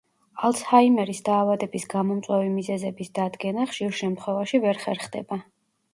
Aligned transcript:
ალცჰაიმერის 0.47 1.19
დაავადების 1.27 1.85
გამომწვევი 1.91 2.49
მიზეზების 2.55 3.13
დადგენა, 3.19 3.67
ხშირ 3.75 3.95
შემთხვევაში, 4.03 4.63
ვერ 4.65 4.85
ხერხდება. 4.87 5.41